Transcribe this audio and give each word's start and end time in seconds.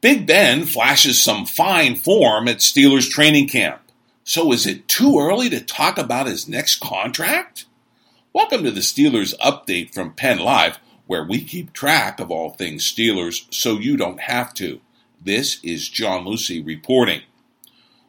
Big 0.00 0.26
Ben 0.26 0.64
flashes 0.64 1.20
some 1.20 1.44
fine 1.44 1.94
form 1.94 2.48
at 2.48 2.56
Steelers 2.58 3.10
training 3.10 3.46
camp. 3.48 3.82
So 4.24 4.50
is 4.50 4.66
it 4.66 4.88
too 4.88 5.18
early 5.18 5.50
to 5.50 5.60
talk 5.60 5.98
about 5.98 6.26
his 6.26 6.48
next 6.48 6.80
contract? 6.80 7.66
Welcome 8.32 8.64
to 8.64 8.70
the 8.70 8.80
Steelers 8.80 9.36
update 9.40 9.92
from 9.92 10.14
Penn 10.14 10.38
Live, 10.38 10.78
where 11.06 11.22
we 11.22 11.44
keep 11.44 11.74
track 11.74 12.18
of 12.18 12.30
all 12.30 12.48
things 12.48 12.82
Steelers 12.82 13.44
so 13.52 13.74
you 13.74 13.98
don't 13.98 14.20
have 14.20 14.54
to. 14.54 14.80
This 15.22 15.62
is 15.62 15.90
John 15.90 16.24
Luciew 16.24 16.64
reporting. 16.64 17.20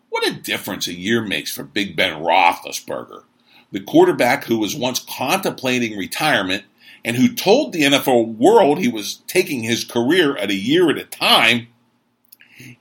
What 0.10 0.26
a 0.26 0.32
difference 0.32 0.88
a 0.88 0.94
year 0.94 1.22
makes 1.22 1.52
for 1.52 1.66
Big 1.66 1.98
Ben 1.98 2.22
Roethlisberger, 2.22 3.24
the 3.70 3.82
quarterback 3.82 4.46
who 4.46 4.60
was 4.60 4.78
once 4.78 5.00
contemplating 5.00 5.98
retirement 5.98 6.64
and 7.04 7.18
who 7.18 7.34
told 7.34 7.74
the 7.74 7.82
NFL 7.82 8.38
world 8.38 8.80
he 8.80 8.88
was 8.88 9.16
taking 9.28 9.64
his 9.64 9.84
career 9.84 10.38
at 10.38 10.50
a 10.52 10.56
year 10.56 10.90
at 10.90 10.98
a 10.98 11.04
time 11.04 11.68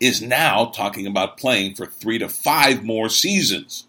is 0.00 0.23
now 0.23 0.67
talking 0.67 1.06
about 1.06 1.36
playing 1.36 1.75
for 1.75 1.86
three 1.86 2.19
to 2.19 2.28
five 2.28 2.84
more 2.84 3.09
seasons. 3.09 3.86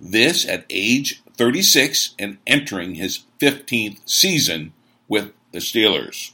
This 0.00 0.48
at 0.48 0.64
age 0.70 1.22
36 1.34 2.14
and 2.18 2.38
entering 2.46 2.94
his 2.94 3.24
15th 3.40 4.00
season 4.04 4.72
with 5.08 5.32
the 5.52 5.58
Steelers. 5.58 6.32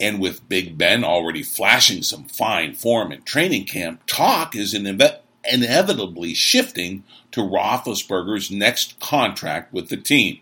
And 0.00 0.20
with 0.20 0.48
Big 0.48 0.76
Ben 0.76 1.04
already 1.04 1.42
flashing 1.42 2.02
some 2.02 2.24
fine 2.24 2.74
form 2.74 3.12
in 3.12 3.22
training 3.22 3.66
camp, 3.66 4.02
talk 4.06 4.56
is 4.56 4.74
inevitably 4.74 6.34
shifting 6.34 7.04
to 7.30 7.40
Roethlisberger's 7.40 8.50
next 8.50 8.98
contract 8.98 9.72
with 9.72 9.88
the 9.88 9.96
team. 9.96 10.40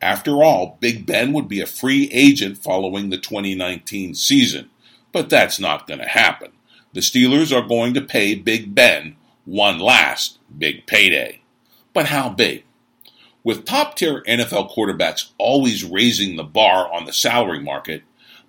After 0.00 0.42
all, 0.42 0.76
Big 0.80 1.06
Ben 1.06 1.32
would 1.32 1.48
be 1.48 1.60
a 1.60 1.66
free 1.66 2.08
agent 2.12 2.58
following 2.58 3.10
the 3.10 3.16
2019 3.16 4.14
season. 4.14 4.70
But 5.12 5.30
that's 5.30 5.58
not 5.58 5.86
going 5.86 6.00
to 6.00 6.08
happen. 6.08 6.52
The 6.92 7.00
Steelers 7.00 7.56
are 7.56 7.66
going 7.66 7.94
to 7.94 8.00
pay 8.00 8.34
Big 8.34 8.74
Ben 8.74 9.16
one 9.44 9.78
last 9.78 10.38
big 10.56 10.86
payday. 10.86 11.40
But 11.92 12.06
how 12.06 12.28
big? 12.28 12.64
With 13.44 13.64
top 13.64 13.96
tier 13.96 14.22
NFL 14.22 14.74
quarterbacks 14.74 15.30
always 15.38 15.84
raising 15.84 16.36
the 16.36 16.42
bar 16.42 16.92
on 16.92 17.04
the 17.04 17.12
salary 17.12 17.60
market, 17.60 18.02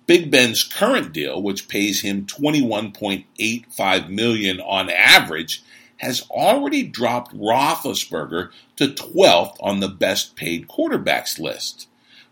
Big 0.06 0.30
Ben's 0.30 0.64
current 0.64 1.12
deal, 1.12 1.40
which 1.40 1.68
pays 1.68 2.00
him 2.00 2.26
21.85 2.26 4.08
million 4.08 4.60
on 4.60 4.90
average, 4.90 5.62
has 5.98 6.28
already 6.30 6.82
dropped 6.82 7.36
Roethlisberger 7.36 8.50
to 8.76 8.88
12th 8.88 9.56
on 9.60 9.80
the 9.80 9.88
best 9.88 10.34
paid 10.34 10.66
quarterbacks 10.66 11.38
list. 11.38 11.88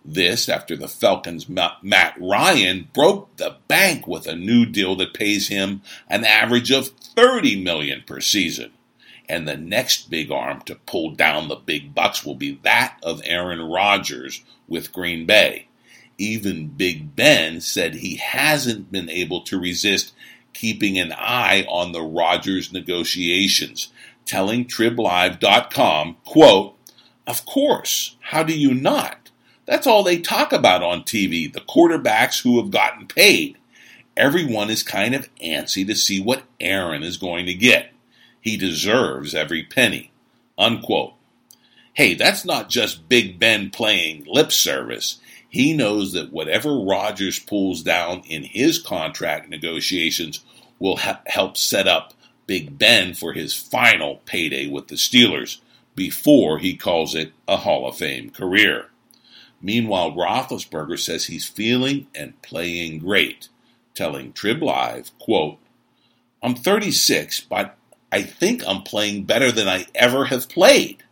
This 0.08 0.48
after 0.48 0.76
the 0.76 0.86
Falcons' 0.86 1.48
Matt 1.48 2.14
Ryan 2.20 2.88
broke 2.94 3.36
the 3.38 3.56
bank 3.66 4.06
with 4.06 4.28
a 4.28 4.36
new 4.36 4.64
deal 4.64 4.94
that 4.96 5.14
pays 5.14 5.48
him 5.48 5.82
an 6.08 6.24
average 6.24 6.70
of 6.70 6.90
30 6.90 7.60
million 7.60 8.04
per 8.06 8.20
season. 8.20 8.70
And 9.28 9.48
the 9.48 9.56
next 9.56 10.08
big 10.08 10.30
arm 10.30 10.60
to 10.62 10.76
pull 10.76 11.10
down 11.10 11.48
the 11.48 11.56
big 11.56 11.92
bucks 11.92 12.24
will 12.24 12.36
be 12.36 12.60
that 12.62 12.98
of 13.02 13.20
Aaron 13.24 13.60
Rodgers 13.60 14.44
with 14.68 14.92
Green 14.92 15.26
Bay. 15.26 15.66
Even 16.18 16.68
Big 16.68 17.16
Ben 17.16 17.60
said 17.60 17.96
he 17.96 18.14
hasn't 18.16 18.92
been 18.92 19.10
able 19.10 19.40
to 19.42 19.58
resist 19.58 20.14
keeping 20.52 20.98
an 20.98 21.12
eye 21.12 21.66
on 21.68 21.90
the 21.90 22.02
Rodgers 22.02 22.72
negotiations, 22.72 23.92
telling 24.24 24.66
TribLive.com, 24.66 26.16
quote, 26.24 26.76
Of 27.26 27.44
course, 27.44 28.16
how 28.20 28.44
do 28.44 28.56
you 28.56 28.72
not? 28.72 29.25
That's 29.66 29.86
all 29.86 30.02
they 30.02 30.18
talk 30.18 30.52
about 30.52 30.82
on 30.82 31.02
TV, 31.02 31.52
the 31.52 31.60
quarterbacks 31.60 32.42
who 32.42 32.60
have 32.60 32.70
gotten 32.70 33.06
paid. 33.06 33.58
Everyone 34.16 34.70
is 34.70 34.82
kind 34.82 35.14
of 35.14 35.28
antsy 35.36 35.86
to 35.86 35.94
see 35.94 36.20
what 36.20 36.44
Aaron 36.60 37.02
is 37.02 37.16
going 37.16 37.46
to 37.46 37.54
get. 37.54 37.92
He 38.40 38.56
deserves 38.56 39.34
every 39.34 39.64
penny. 39.64 40.12
Unquote. 40.56 41.14
Hey, 41.92 42.14
that's 42.14 42.44
not 42.44 42.68
just 42.68 43.08
Big 43.08 43.38
Ben 43.38 43.70
playing 43.70 44.24
lip 44.26 44.52
service. 44.52 45.18
He 45.48 45.72
knows 45.72 46.12
that 46.12 46.32
whatever 46.32 46.78
Rodgers 46.78 47.38
pulls 47.38 47.82
down 47.82 48.22
in 48.28 48.44
his 48.44 48.78
contract 48.78 49.48
negotiations 49.48 50.44
will 50.78 50.96
ha- 50.98 51.22
help 51.26 51.56
set 51.56 51.88
up 51.88 52.12
Big 52.46 52.78
Ben 52.78 53.14
for 53.14 53.32
his 53.32 53.54
final 53.54 54.20
payday 54.26 54.68
with 54.68 54.88
the 54.88 54.94
Steelers 54.94 55.58
before 55.94 56.58
he 56.58 56.76
calls 56.76 57.14
it 57.14 57.32
a 57.48 57.56
Hall 57.56 57.88
of 57.88 57.96
Fame 57.96 58.30
career. 58.30 58.90
Meanwhile, 59.66 60.12
Roethlisberger 60.12 60.96
says 60.96 61.24
he's 61.24 61.48
feeling 61.48 62.06
and 62.14 62.40
playing 62.40 63.00
great, 63.00 63.48
telling 63.94 64.32
Trib 64.32 64.62
Live, 64.62 65.10
quote, 65.18 65.58
I'm 66.40 66.54
36, 66.54 67.40
but 67.40 67.76
I 68.12 68.22
think 68.22 68.62
I'm 68.64 68.82
playing 68.84 69.24
better 69.24 69.50
than 69.50 69.66
I 69.66 69.86
ever 69.92 70.26
have 70.26 70.48
played. 70.48 71.02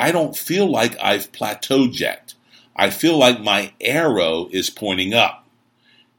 I 0.00 0.10
don't 0.10 0.36
feel 0.36 0.68
like 0.68 1.00
I've 1.00 1.30
plateaued 1.30 2.00
yet. 2.00 2.34
I 2.74 2.90
feel 2.90 3.16
like 3.16 3.40
my 3.40 3.72
arrow 3.80 4.48
is 4.50 4.68
pointing 4.68 5.14
up. 5.14 5.46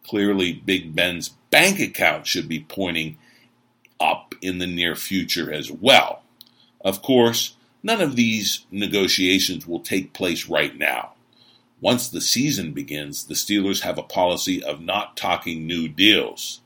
Clearly, 0.08 0.54
Big 0.54 0.96
Ben's 0.96 1.32
bank 1.52 1.82
account 1.82 2.28
should 2.28 2.48
be 2.48 2.62
pointing 2.62 3.18
up 4.00 4.36
in 4.42 4.60
the 4.60 4.68
near 4.68 4.96
future 4.96 5.52
as 5.52 5.70
well. 5.70 6.24
Of 6.80 7.02
course, 7.02 7.58
none 7.84 8.00
of 8.00 8.16
these 8.16 8.66
negotiations 8.72 9.68
will 9.68 9.82
take 9.82 10.14
place 10.14 10.48
right 10.48 10.78
now. 10.78 11.10
Once 11.84 12.08
the 12.08 12.22
season 12.22 12.72
begins, 12.72 13.26
the 13.26 13.34
Steelers 13.34 13.82
have 13.82 13.98
a 13.98 14.04
policy 14.04 14.64
of 14.64 14.80
not 14.80 15.18
talking 15.18 15.68
new 15.68 15.90
deals. 15.90 16.62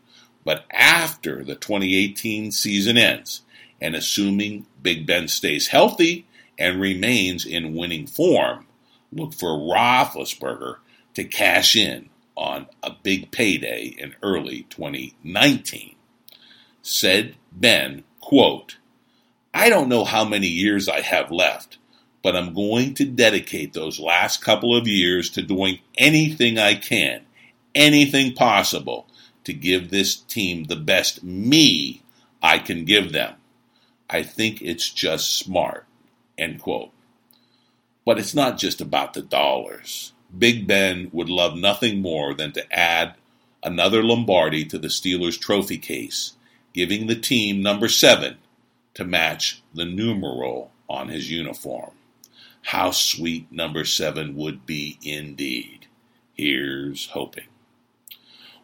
But 0.45 0.65
after 0.69 1.43
the 1.43 1.55
2018 1.55 2.51
season 2.51 2.99
ends, 2.99 3.41
and 3.81 3.95
assuming 3.95 4.67
Big 4.79 5.07
Ben 5.07 5.27
stays 5.27 5.69
healthy 5.69 6.27
and 6.59 6.79
remains 6.79 7.47
in 7.47 7.73
winning 7.73 8.05
form, 8.05 8.67
look 9.11 9.33
for 9.33 9.57
Roethlisberger 9.57 10.75
to 11.15 11.23
cash 11.23 11.75
in 11.75 12.09
on 12.35 12.67
a 12.83 12.91
big 13.01 13.31
payday 13.31 13.95
in 13.97 14.13
early 14.21 14.67
2019. 14.69 15.95
Said 16.83 17.33
Ben, 17.51 18.03
quote, 18.19 18.77
I 19.51 19.69
don't 19.69 19.89
know 19.89 20.05
how 20.05 20.23
many 20.23 20.47
years 20.47 20.87
I 20.87 21.01
have 21.01 21.31
left, 21.31 21.79
but 22.23 22.35
I'm 22.35 22.53
going 22.53 22.93
to 22.95 23.05
dedicate 23.05 23.73
those 23.73 23.99
last 23.99 24.41
couple 24.41 24.75
of 24.75 24.87
years 24.87 25.29
to 25.31 25.41
doing 25.41 25.79
anything 25.97 26.57
I 26.57 26.75
can, 26.75 27.21
anything 27.73 28.33
possible 28.33 29.07
to 29.43 29.53
give 29.53 29.89
this 29.89 30.15
team 30.15 30.65
the 30.65 30.75
best 30.75 31.23
me 31.23 32.01
I 32.41 32.59
can 32.59 32.85
give 32.85 33.11
them. 33.11 33.35
I 34.09 34.23
think 34.23 34.61
it's 34.61 34.89
just 34.89 35.37
smart. 35.37 35.85
End 36.37 36.61
quote. 36.61 36.91
But 38.05 38.19
it's 38.19 38.35
not 38.35 38.57
just 38.57 38.79
about 38.79 39.13
the 39.13 39.21
dollars. 39.21 40.13
Big 40.37 40.67
Ben 40.67 41.09
would 41.11 41.29
love 41.29 41.57
nothing 41.57 42.01
more 42.01 42.33
than 42.33 42.51
to 42.53 42.73
add 42.73 43.15
another 43.63 44.03
Lombardi 44.03 44.65
to 44.65 44.77
the 44.77 44.87
Steelers 44.87 45.39
trophy 45.39 45.77
case, 45.77 46.33
giving 46.73 47.07
the 47.07 47.15
team 47.15 47.61
number 47.61 47.87
seven 47.87 48.37
to 48.93 49.03
match 49.03 49.61
the 49.73 49.85
numeral 49.85 50.71
on 50.89 51.09
his 51.09 51.29
uniform. 51.31 51.91
How 52.63 52.91
sweet 52.91 53.51
number 53.51 53.85
seven 53.85 54.35
would 54.35 54.65
be 54.65 54.97
indeed. 55.01 55.87
Here's 56.33 57.07
hoping. 57.07 57.45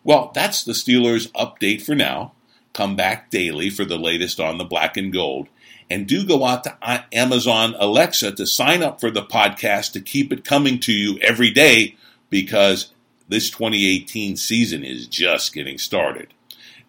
Well, 0.04 0.31
that's 0.34 0.63
the 0.63 0.74
Steelers 0.74 1.31
update 1.31 1.81
for 1.81 1.95
now. 1.95 2.34
Come 2.74 2.95
back 2.95 3.30
daily 3.30 3.69
for 3.69 3.86
the 3.86 3.98
latest 3.98 4.40
on 4.40 4.57
the 4.57 4.66
black 4.66 4.98
and 4.98 5.13
gold. 5.13 5.48
And 5.90 6.07
do 6.07 6.25
go 6.25 6.44
out 6.45 6.63
to 6.63 6.78
Amazon 7.13 7.75
Alexa 7.78 8.34
to 8.34 8.48
sign 8.48 8.81
up 8.81 9.00
for 9.00 9.12
the 9.12 9.22
podcast 9.22 9.92
to 9.94 10.01
keep 10.01 10.34
it 10.34 10.44
coming 10.44 10.80
to 10.81 10.92
you 10.92 11.19
every 11.19 11.51
day 11.51 11.96
because 12.30 12.92
this 13.30 13.50
2018 13.51 14.36
season 14.36 14.84
is 14.84 15.07
just 15.07 15.54
getting 15.54 15.78
started. 15.78 16.34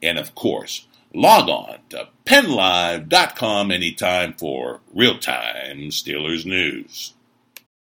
And 0.02 0.18
of 0.18 0.34
course, 0.34 0.86
log 1.14 1.48
on 1.48 1.78
to 1.90 2.08
pennlive.com 2.26 3.70
anytime 3.70 4.34
for 4.34 4.80
real 4.92 5.18
time 5.18 5.88
Steelers 5.90 6.44
news. 6.44 7.14